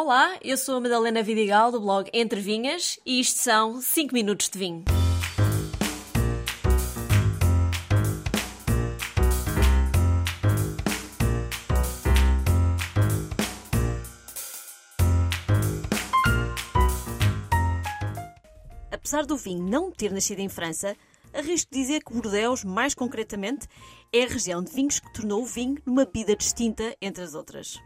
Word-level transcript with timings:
Olá, 0.00 0.38
eu 0.44 0.56
sou 0.56 0.76
a 0.76 0.80
Madalena 0.80 1.24
Vidigal 1.24 1.72
do 1.72 1.80
blog 1.80 2.08
Entre 2.14 2.40
Vinhas 2.40 3.00
e 3.04 3.18
isto 3.18 3.40
são 3.40 3.82
5 3.82 4.14
minutos 4.14 4.48
de 4.48 4.56
vinho. 4.56 4.84
Apesar 18.92 19.26
do 19.26 19.36
vinho 19.36 19.68
não 19.68 19.90
ter 19.90 20.12
nascido 20.12 20.38
em 20.38 20.48
França, 20.48 20.96
arrisco 21.34 21.74
dizer 21.74 22.04
que 22.04 22.14
Bordeaux, 22.14 22.62
mais 22.62 22.94
concretamente, 22.94 23.66
é 24.12 24.22
a 24.22 24.28
região 24.28 24.62
de 24.62 24.70
vinhos 24.70 25.00
que 25.00 25.12
tornou 25.12 25.42
o 25.42 25.44
vinho 25.44 25.82
numa 25.84 26.04
bebida 26.04 26.36
distinta 26.36 26.96
entre 27.02 27.24
as 27.24 27.34
outras. 27.34 27.80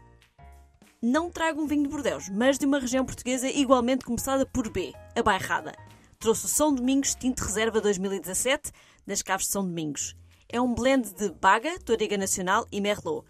Não 1.05 1.29
trago 1.29 1.61
um 1.61 1.67
vinho 1.67 1.83
de 1.83 1.89
Bordeaux, 1.89 2.29
mas 2.29 2.57
de 2.57 2.65
uma 2.65 2.79
região 2.79 3.03
portuguesa 3.03 3.49
igualmente 3.49 4.05
começada 4.05 4.45
por 4.45 4.69
B, 4.69 4.93
a 5.13 5.21
Bairrada. 5.21 5.73
Trouxe 6.17 6.45
o 6.45 6.47
São 6.47 6.73
Domingos 6.73 7.13
Tinto 7.13 7.43
Reserva 7.43 7.81
2017 7.81 8.71
das 9.05 9.21
Caves 9.21 9.47
de 9.47 9.51
São 9.51 9.65
Domingos. 9.65 10.15
É 10.47 10.61
um 10.61 10.73
blend 10.73 11.13
de 11.13 11.29
Baga, 11.29 11.77
Toriga 11.79 12.17
Nacional 12.17 12.65
e 12.71 12.79
Merlot. 12.79 13.27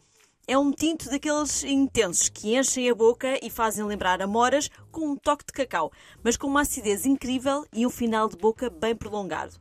É 0.48 0.56
um 0.56 0.72
tinto 0.72 1.10
daqueles 1.10 1.64
intensos 1.64 2.30
que 2.30 2.56
enchem 2.56 2.92
a 2.92 2.94
boca 2.94 3.44
e 3.44 3.50
fazem 3.50 3.84
lembrar 3.84 4.22
amoras 4.22 4.70
com 4.92 5.10
um 5.10 5.16
toque 5.16 5.46
de 5.48 5.54
cacau, 5.54 5.92
mas 6.24 6.38
com 6.38 6.46
uma 6.46 6.62
acidez 6.62 7.08
incrível 7.08 7.66
e 7.74 7.88
um 7.88 7.90
final 7.90 8.30
de 8.30 8.38
boca 8.38 8.70
bem 8.70 8.96
prolongado. 8.96 9.56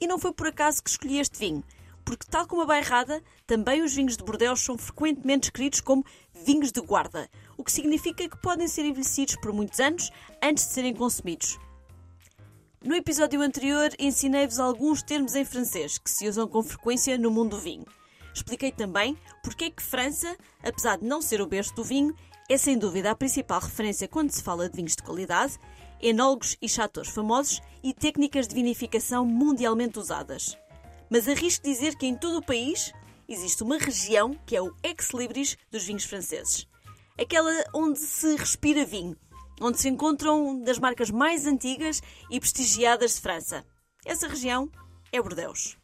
E 0.00 0.06
não 0.06 0.20
foi 0.20 0.32
por 0.32 0.46
acaso 0.46 0.80
que 0.80 0.90
escolhi 0.90 1.18
este 1.18 1.36
vinho, 1.36 1.64
porque, 2.06 2.24
tal 2.30 2.46
como 2.46 2.62
a 2.62 2.66
bairrada, 2.66 3.20
também 3.44 3.82
os 3.82 3.92
vinhos 3.92 4.16
de 4.16 4.22
Bordeaux 4.22 4.60
são 4.60 4.78
frequentemente 4.78 5.50
descritos 5.50 5.80
como 5.80 6.04
vinhos 6.32 6.70
de 6.70 6.80
guarda, 6.80 7.28
o 7.56 7.64
que 7.64 7.72
significa 7.72 8.28
que 8.28 8.36
podem 8.36 8.68
ser 8.68 8.84
envelhecidos 8.84 9.36
por 9.36 9.52
muitos 9.52 9.80
anos 9.80 10.10
antes 10.42 10.66
de 10.66 10.72
serem 10.72 10.94
consumidos. 10.94 11.58
No 12.84 12.94
episódio 12.94 13.40
anterior, 13.40 13.90
ensinei-vos 13.98 14.60
alguns 14.60 15.02
termos 15.02 15.34
em 15.34 15.44
francês 15.44 15.98
que 15.98 16.10
se 16.10 16.28
usam 16.28 16.46
com 16.46 16.62
frequência 16.62 17.18
no 17.18 17.30
mundo 17.30 17.56
do 17.56 17.60
vinho. 17.60 17.84
Expliquei 18.32 18.70
também 18.70 19.16
porque 19.42 19.64
é 19.64 19.70
que 19.70 19.82
França, 19.82 20.36
apesar 20.62 20.98
de 20.98 21.04
não 21.04 21.22
ser 21.22 21.40
o 21.40 21.46
berço 21.46 21.74
do 21.74 21.82
vinho, 21.82 22.14
é 22.48 22.56
sem 22.56 22.78
dúvida 22.78 23.10
a 23.10 23.16
principal 23.16 23.60
referência 23.60 24.06
quando 24.06 24.30
se 24.30 24.42
fala 24.42 24.68
de 24.68 24.76
vinhos 24.76 24.94
de 24.94 25.02
qualidade, 25.02 25.58
enólogos 26.00 26.56
e 26.62 26.68
chatores 26.68 27.10
famosos 27.10 27.60
e 27.82 27.92
técnicas 27.92 28.46
de 28.46 28.54
vinificação 28.54 29.24
mundialmente 29.26 29.98
usadas. 29.98 30.56
Mas 31.10 31.28
arrisco 31.28 31.64
dizer 31.64 31.96
que 31.96 32.06
em 32.06 32.14
todo 32.14 32.38
o 32.38 32.44
país 32.44 32.92
existe 33.26 33.62
uma 33.62 33.78
região 33.78 34.38
que 34.46 34.54
é 34.54 34.62
o 34.62 34.74
ex-libris 34.82 35.56
dos 35.70 35.84
vinhos 35.84 36.04
franceses. 36.04 36.68
Aquela 37.18 37.64
onde 37.72 37.98
se 37.98 38.36
respira 38.36 38.84
vinho, 38.84 39.16
onde 39.60 39.80
se 39.80 39.88
encontram 39.88 40.60
das 40.62 40.78
marcas 40.78 41.10
mais 41.10 41.46
antigas 41.46 42.02
e 42.30 42.38
prestigiadas 42.38 43.14
de 43.14 43.22
França. 43.22 43.64
Essa 44.04 44.28
região 44.28 44.70
é 45.10 45.20
Bordeaux. 45.20 45.78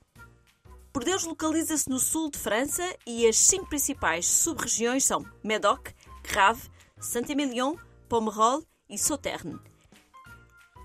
Bordeaux 0.92 1.24
localiza-se 1.24 1.88
no 1.88 1.98
sul 1.98 2.30
de 2.30 2.38
França 2.38 2.84
e 3.06 3.26
as 3.26 3.38
cinco 3.38 3.66
principais 3.66 4.28
sub-regiões 4.28 5.04
são 5.04 5.24
Médoc, 5.42 5.94
Grave, 6.22 6.68
Saint-Émilion, 7.00 7.76
Pomerol 8.10 8.62
e 8.90 8.98
Sauternes. 8.98 9.58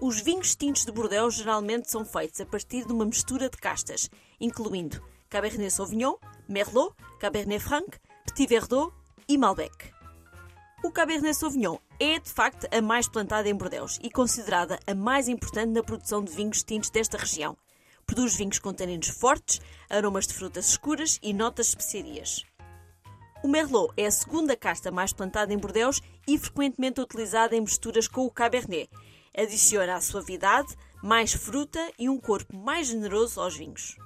Os 0.02 0.22
vinhos 0.22 0.56
tintos 0.56 0.86
de 0.86 0.92
Bordeaux 0.94 1.36
geralmente 1.36 1.92
são 1.92 2.06
feitos 2.06 2.40
a 2.40 2.46
partir 2.46 2.86
de 2.86 2.94
uma 2.94 3.06
mistura 3.06 3.50
de 3.50 3.58
castas, 3.58 4.10
incluindo 4.40 5.04
Cabernet 5.30 5.72
Sauvignon, 5.72 6.16
Merlot, 6.48 6.96
Cabernet 7.20 7.62
Franc, 7.62 8.00
Petit 8.26 8.48
Verdot 8.48 8.94
e 9.28 9.38
Malbec. 9.38 9.97
O 10.84 10.92
Cabernet 10.92 11.34
Sauvignon 11.36 11.78
é, 12.00 12.20
de 12.20 12.30
facto, 12.32 12.68
a 12.72 12.80
mais 12.82 13.08
plantada 13.08 13.50
em 13.50 13.56
Bordeaux 13.56 14.00
e 14.02 14.12
considerada 14.12 14.80
a 14.86 14.94
mais 14.94 15.28
importante 15.28 15.72
na 15.72 15.82
produção 15.82 16.24
de 16.24 16.32
vinhos 16.32 16.62
tintos 16.62 16.92
desta 16.92 17.18
região. 17.18 17.58
Produz 18.06 18.36
vinhos 18.36 18.60
com 18.60 18.72
taninos 18.72 19.08
fortes, 19.08 19.60
aromas 19.90 20.28
de 20.28 20.36
frutas 20.36 20.70
escuras 20.70 21.20
e 21.24 21.34
notas 21.34 21.70
especiarias. 21.70 22.46
O 23.44 23.48
Merlot 23.48 23.92
é 23.98 24.06
a 24.06 24.12
segunda 24.12 24.56
casta 24.56 24.92
mais 24.92 25.12
plantada 25.12 25.52
em 25.52 25.58
Bordeaux 25.58 26.00
e 26.28 26.38
frequentemente 26.38 27.02
utilizada 27.02 27.56
em 27.56 27.62
misturas 27.62 28.08
com 28.08 28.26
o 28.26 28.32
Cabernet. 28.32 28.88
Adiciona 29.36 29.96
a 29.96 30.02
suavidade, 30.02 30.76
mais 31.04 31.34
fruta 31.34 31.92
e 31.98 32.08
um 32.08 32.20
corpo 32.20 32.56
mais 32.56 32.88
generoso 32.88 33.42
aos 33.42 33.58
vinhos. 33.58 33.98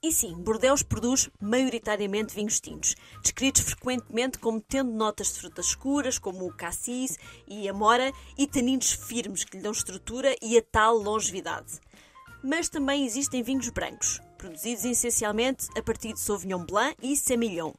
E 0.00 0.12
sim, 0.12 0.32
Bordeaux 0.34 0.80
produz 0.80 1.28
maioritariamente 1.40 2.32
vinhos 2.32 2.60
tintos, 2.60 2.94
descritos 3.20 3.62
frequentemente 3.62 4.38
como 4.38 4.60
tendo 4.60 4.92
notas 4.92 5.32
de 5.32 5.40
frutas 5.40 5.66
escuras, 5.66 6.20
como 6.20 6.46
o 6.46 6.56
cassis 6.56 7.18
e 7.48 7.68
a 7.68 7.74
mora, 7.74 8.12
e 8.36 8.46
taninos 8.46 8.92
firmes 8.92 9.42
que 9.42 9.56
lhe 9.56 9.62
dão 9.62 9.72
estrutura 9.72 10.36
e 10.40 10.56
a 10.56 10.62
tal 10.62 10.96
longevidade. 10.96 11.80
Mas 12.44 12.68
também 12.68 13.04
existem 13.04 13.42
vinhos 13.42 13.68
brancos, 13.70 14.20
produzidos 14.38 14.84
essencialmente 14.84 15.66
a 15.76 15.82
partir 15.82 16.12
de 16.12 16.20
Sauvignon 16.20 16.64
Blanc 16.64 16.96
e 17.02 17.16
Semillon, 17.16 17.72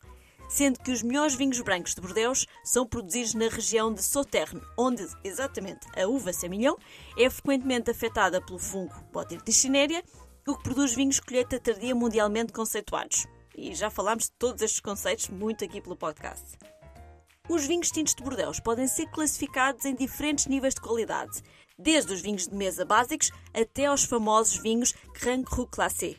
sendo 0.50 0.78
que 0.82 0.92
os 0.92 1.02
melhores 1.02 1.36
vinhos 1.36 1.62
brancos 1.62 1.96
de 1.96 2.02
Bordeaux 2.02 2.46
são 2.66 2.86
produzidos 2.86 3.34
na 3.34 3.48
região 3.48 3.94
de 3.94 4.04
Sauternes, 4.04 4.62
onde, 4.78 5.08
exatamente, 5.24 5.88
a 5.98 6.06
uva 6.06 6.34
Semillon 6.34 6.76
é 7.18 7.30
frequentemente 7.30 7.90
afetada 7.90 8.42
pelo 8.42 8.60
fungo 8.60 8.94
Botrytis 9.14 9.64
o 9.64 10.29
que 10.58 10.64
produz 10.64 10.94
vinhos 10.94 11.20
colheita 11.20 11.60
tardia 11.60 11.96
mundialmente 11.96 12.54
conceituados. 12.54 13.28
E 13.56 13.74
já 13.74 13.90
falámos 13.90 14.26
de 14.26 14.32
todos 14.32 14.62
estes 14.62 14.80
conceitos 14.80 15.30
muito 15.30 15.64
aqui 15.66 15.82
pelo 15.82 15.96
podcast. 15.96 16.58
Os 17.50 17.66
vinhos 17.66 17.90
tintos 17.90 18.14
de 18.14 18.24
Bordeaux 18.24 18.60
podem 18.60 18.88
ser 18.88 19.08
classificados 19.08 19.84
em 19.84 19.96
diferentes 19.96 20.46
níveis 20.46 20.76
de 20.76 20.82
qualidade, 20.82 21.42
desde 21.78 22.14
os 22.14 22.22
vinhos 22.22 22.48
de 22.48 22.54
mesa 22.56 22.86
básicos 22.86 23.32
até 23.54 23.88
aos 23.88 24.04
famosos 24.04 24.58
vinhos 24.58 24.94
Grand 25.20 25.44
Cru 25.44 25.66
Classé. 25.66 26.16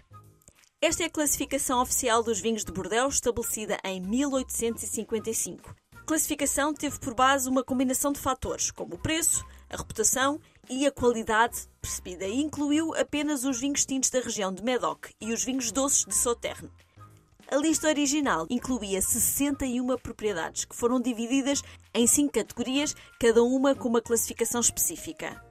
Esta 0.83 1.05
é 1.05 1.07
a 1.07 1.11
classificação 1.11 1.81
oficial 1.81 2.23
dos 2.23 2.41
vinhos 2.41 2.65
de 2.65 2.73
Bordeaux, 2.73 3.15
estabelecida 3.15 3.79
em 3.85 4.01
1855. 4.01 5.73
A 5.95 6.03
classificação 6.03 6.75
teve 6.75 6.99
por 6.99 7.15
base 7.15 7.49
uma 7.49 7.63
combinação 7.63 8.13
de 8.13 8.19
fatores, 8.19 8.71
como 8.71 8.95
o 8.97 8.99
preço, 8.99 9.45
a 9.69 9.77
reputação 9.77 10.41
e 10.69 10.87
a 10.87 10.91
qualidade 10.91 11.69
percebida, 11.81 12.27
e 12.27 12.41
incluiu 12.41 12.95
apenas 12.95 13.45
os 13.45 13.61
vinhos 13.61 13.85
tintos 13.85 14.11
da 14.11 14.21
região 14.21 14.53
de 14.53 14.63
Médoc 14.63 15.11
e 15.21 15.33
os 15.33 15.45
vinhos 15.45 15.73
doces 15.73 16.05
de 16.05 16.15
Sauternes. 16.15 16.71
A 17.51 17.57
lista 17.57 17.89
original 17.89 18.47
incluía 18.49 19.03
61 19.03 19.97
propriedades, 19.99 20.65
que 20.65 20.77
foram 20.77 21.01
divididas 21.01 21.63
em 21.93 22.07
cinco 22.07 22.35
categorias, 22.35 22.95
cada 23.19 23.43
uma 23.43 23.75
com 23.75 23.89
uma 23.89 24.01
classificação 24.01 24.61
específica. 24.61 25.43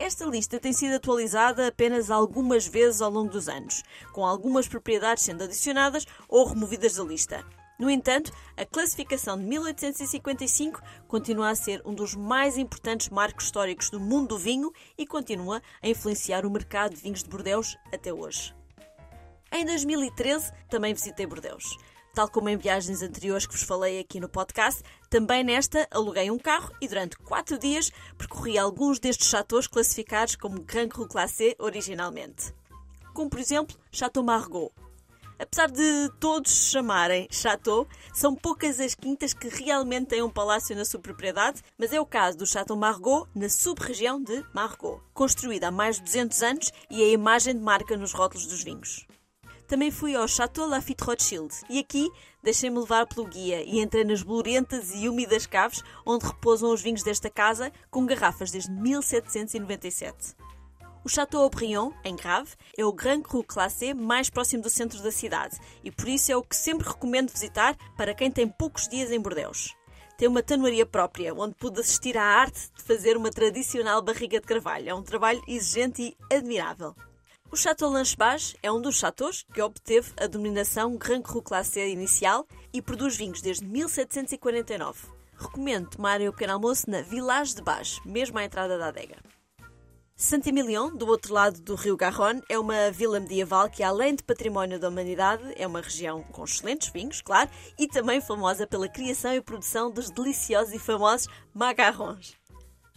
Esta 0.00 0.24
lista 0.26 0.58
tem 0.58 0.72
sido 0.72 0.96
atualizada 0.96 1.68
apenas 1.68 2.10
algumas 2.10 2.66
vezes 2.66 3.00
ao 3.00 3.12
longo 3.12 3.30
dos 3.30 3.48
anos, 3.48 3.84
com 4.12 4.26
algumas 4.26 4.66
propriedades 4.66 5.22
sendo 5.22 5.44
adicionadas 5.44 6.04
ou 6.28 6.44
removidas 6.44 6.96
da 6.96 7.04
lista. 7.04 7.44
No 7.78 7.90
entanto, 7.90 8.32
a 8.56 8.64
classificação 8.64 9.36
de 9.36 9.44
1855 9.44 10.80
continua 11.08 11.50
a 11.50 11.54
ser 11.54 11.82
um 11.84 11.92
dos 11.92 12.14
mais 12.14 12.56
importantes 12.56 13.08
marcos 13.08 13.46
históricos 13.46 13.90
do 13.90 13.98
mundo 13.98 14.28
do 14.28 14.38
vinho 14.38 14.72
e 14.96 15.04
continua 15.04 15.60
a 15.82 15.88
influenciar 15.88 16.46
o 16.46 16.50
mercado 16.50 16.94
de 16.94 17.02
vinhos 17.02 17.22
de 17.22 17.28
Bordeaux 17.28 17.76
até 17.92 18.12
hoje. 18.12 18.54
Em 19.52 19.64
2013, 19.64 20.52
também 20.68 20.94
visitei 20.94 21.26
Bordeaux. 21.26 21.76
Tal 22.14 22.28
como 22.28 22.48
em 22.48 22.56
viagens 22.56 23.02
anteriores 23.02 23.44
que 23.44 23.54
vos 23.54 23.64
falei 23.64 23.98
aqui 23.98 24.20
no 24.20 24.28
podcast, 24.28 24.80
também 25.10 25.42
nesta 25.42 25.88
aluguei 25.90 26.30
um 26.30 26.38
carro 26.38 26.72
e 26.80 26.86
durante 26.86 27.18
quatro 27.18 27.58
dias 27.58 27.90
percorri 28.16 28.56
alguns 28.56 29.00
destes 29.00 29.28
chateaus 29.28 29.66
classificados 29.66 30.36
como 30.36 30.60
Grand 30.60 30.88
Cru 30.88 31.08
Classé 31.08 31.56
originalmente. 31.58 32.54
Como 33.12 33.28
por 33.28 33.40
exemplo, 33.40 33.76
Chateau 33.90 34.22
Margaux. 34.22 34.72
Apesar 35.38 35.70
de 35.70 36.10
todos 36.20 36.70
chamarem 36.70 37.26
Chateau, 37.30 37.88
são 38.12 38.36
poucas 38.36 38.78
as 38.78 38.94
quintas 38.94 39.34
que 39.34 39.48
realmente 39.48 40.08
têm 40.08 40.22
um 40.22 40.30
palácio 40.30 40.76
na 40.76 40.84
sua 40.84 41.00
propriedade, 41.00 41.60
mas 41.76 41.92
é 41.92 42.00
o 42.00 42.06
caso 42.06 42.38
do 42.38 42.46
Chateau 42.46 42.76
Margaux, 42.76 43.28
na 43.34 43.48
sub-região 43.48 44.22
de 44.22 44.44
Margaux, 44.54 45.02
construída 45.12 45.68
há 45.68 45.70
mais 45.72 45.96
de 45.96 46.02
200 46.04 46.42
anos 46.42 46.72
e 46.88 47.02
é 47.02 47.06
a 47.06 47.12
imagem 47.12 47.54
de 47.54 47.60
marca 47.60 47.96
nos 47.96 48.12
rótulos 48.12 48.46
dos 48.46 48.62
vinhos. 48.62 49.06
Também 49.66 49.90
fui 49.90 50.14
ao 50.14 50.28
Chateau 50.28 50.68
Lafite 50.68 51.02
Rothschild 51.02 51.52
e 51.68 51.78
aqui 51.80 52.08
deixei-me 52.42 52.78
levar 52.78 53.06
pelo 53.06 53.26
guia 53.26 53.62
e 53.64 53.80
entrei 53.80 54.04
nas 54.04 54.22
bolorentas 54.22 54.92
e 54.94 55.08
úmidas 55.08 55.46
caves 55.46 55.82
onde 56.06 56.26
repousam 56.26 56.72
os 56.72 56.82
vinhos 56.82 57.02
desta 57.02 57.30
casa 57.30 57.72
com 57.90 58.06
garrafas 58.06 58.50
desde 58.50 58.70
1797. 58.70 60.36
O 61.04 61.08
Chateau 61.10 61.42
Aubryon, 61.42 61.90
em 62.02 62.16
Grave, 62.16 62.52
é 62.78 62.82
o 62.82 62.90
Grand 62.90 63.20
Cru 63.20 63.44
Classé 63.44 63.92
mais 63.92 64.30
próximo 64.30 64.62
do 64.62 64.70
centro 64.70 65.02
da 65.02 65.12
cidade 65.12 65.54
e 65.82 65.90
por 65.90 66.08
isso 66.08 66.32
é 66.32 66.36
o 66.36 66.42
que 66.42 66.56
sempre 66.56 66.88
recomendo 66.88 67.30
visitar 67.30 67.76
para 67.94 68.14
quem 68.14 68.30
tem 68.30 68.48
poucos 68.48 68.88
dias 68.88 69.10
em 69.10 69.20
Bordeaux. 69.20 69.74
Tem 70.16 70.26
uma 70.26 70.42
tanoaria 70.42 70.86
própria, 70.86 71.34
onde 71.34 71.56
pude 71.56 71.78
assistir 71.78 72.16
à 72.16 72.24
arte 72.24 72.70
de 72.74 72.82
fazer 72.82 73.18
uma 73.18 73.30
tradicional 73.30 74.00
barriga 74.00 74.40
de 74.40 74.46
carvalho. 74.46 74.88
É 74.88 74.94
um 74.94 75.02
trabalho 75.02 75.42
exigente 75.46 76.16
e 76.30 76.34
admirável. 76.34 76.96
O 77.52 77.56
Chateau 77.56 77.90
Lanchebage 77.90 78.56
é 78.62 78.72
um 78.72 78.80
dos 78.80 78.96
chateaus 78.96 79.44
que 79.52 79.60
obteve 79.60 80.10
a 80.16 80.26
denominação 80.26 80.96
Grand 80.96 81.20
Cru 81.20 81.42
Classé 81.42 81.86
inicial 81.86 82.48
e 82.72 82.80
produz 82.80 83.14
vinhos 83.14 83.42
desde 83.42 83.66
1749. 83.66 85.06
recomendo 85.36 85.90
tomarem 85.90 86.28
o 86.28 86.32
pequeno 86.32 86.54
almoço 86.54 86.88
na 86.88 87.02
Village 87.02 87.56
de 87.56 87.60
Bage, 87.60 88.00
mesmo 88.06 88.38
à 88.38 88.44
entrada 88.44 88.78
da 88.78 88.86
adega. 88.88 89.33
Saint-Emilion, 90.16 90.94
do 90.94 91.08
outro 91.08 91.34
lado 91.34 91.60
do 91.60 91.74
rio 91.74 91.96
Garonne, 91.96 92.40
é 92.48 92.56
uma 92.56 92.88
vila 92.92 93.18
medieval 93.18 93.68
que, 93.68 93.82
além 93.82 94.14
de 94.14 94.22
património 94.22 94.78
da 94.78 94.88
humanidade, 94.88 95.42
é 95.56 95.66
uma 95.66 95.80
região 95.80 96.22
com 96.22 96.44
excelentes 96.44 96.88
vinhos, 96.88 97.20
claro, 97.20 97.50
e 97.76 97.88
também 97.88 98.20
famosa 98.20 98.64
pela 98.64 98.88
criação 98.88 99.34
e 99.34 99.40
produção 99.40 99.90
dos 99.90 100.10
deliciosos 100.10 100.72
e 100.72 100.78
famosos 100.78 101.26
macarrons. 101.52 102.36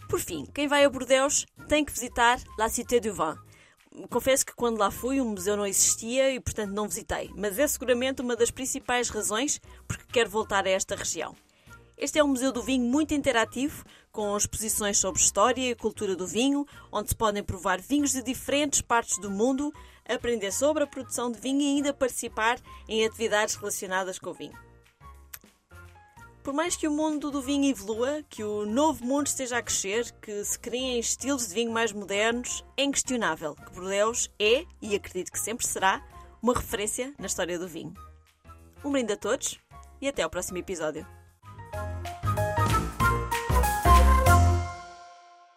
Por 0.08 0.20
fim, 0.20 0.46
quem 0.54 0.68
vai 0.68 0.84
a 0.84 0.90
Bordeaux 0.90 1.44
tem 1.66 1.84
que 1.84 1.92
visitar 1.92 2.40
La 2.56 2.68
Cité 2.68 3.00
du 3.00 3.12
Vin. 3.12 3.36
Confesso 4.08 4.46
que 4.46 4.54
quando 4.54 4.78
lá 4.78 4.88
fui 4.88 5.20
o 5.20 5.24
museu 5.24 5.56
não 5.56 5.66
existia 5.66 6.30
e, 6.30 6.38
portanto, 6.38 6.70
não 6.70 6.86
visitei, 6.86 7.32
mas 7.36 7.58
é 7.58 7.66
seguramente 7.66 8.22
uma 8.22 8.36
das 8.36 8.52
principais 8.52 9.08
razões 9.08 9.60
porque 9.88 10.04
quero 10.12 10.30
voltar 10.30 10.66
a 10.66 10.70
esta 10.70 10.94
região. 10.94 11.34
Este 12.00 12.20
é 12.20 12.22
um 12.22 12.28
museu 12.28 12.52
do 12.52 12.62
vinho 12.62 12.84
muito 12.84 13.12
interativo, 13.12 13.84
com 14.12 14.36
exposições 14.36 14.98
sobre 14.98 15.20
história 15.20 15.68
e 15.68 15.74
cultura 15.74 16.14
do 16.14 16.28
vinho, 16.28 16.64
onde 16.92 17.08
se 17.08 17.16
podem 17.16 17.42
provar 17.42 17.80
vinhos 17.80 18.12
de 18.12 18.22
diferentes 18.22 18.80
partes 18.80 19.18
do 19.18 19.28
mundo, 19.28 19.72
aprender 20.08 20.52
sobre 20.52 20.84
a 20.84 20.86
produção 20.86 21.28
de 21.28 21.40
vinho 21.40 21.60
e 21.60 21.66
ainda 21.66 21.92
participar 21.92 22.60
em 22.88 23.04
atividades 23.04 23.56
relacionadas 23.56 24.16
com 24.16 24.30
o 24.30 24.32
vinho. 24.32 24.56
Por 26.40 26.54
mais 26.54 26.76
que 26.76 26.86
o 26.86 26.92
mundo 26.92 27.32
do 27.32 27.42
vinho 27.42 27.68
evolua, 27.68 28.22
que 28.30 28.44
o 28.44 28.64
novo 28.64 29.04
mundo 29.04 29.26
esteja 29.26 29.58
a 29.58 29.62
crescer, 29.62 30.12
que 30.22 30.44
se 30.44 30.56
criem 30.56 31.00
estilos 31.00 31.48
de 31.48 31.54
vinho 31.54 31.72
mais 31.72 31.92
modernos, 31.92 32.64
é 32.76 32.84
inquestionável 32.84 33.56
que 33.56 33.72
Bordeaux 33.72 34.30
é, 34.38 34.64
e 34.80 34.94
acredito 34.94 35.32
que 35.32 35.40
sempre 35.40 35.66
será, 35.66 36.00
uma 36.40 36.54
referência 36.54 37.12
na 37.18 37.26
história 37.26 37.58
do 37.58 37.66
vinho. 37.66 37.92
Um 38.84 38.92
brinde 38.92 39.14
a 39.14 39.16
todos 39.16 39.58
e 40.00 40.06
até 40.06 40.22
ao 40.22 40.30
próximo 40.30 40.58
episódio. 40.58 41.17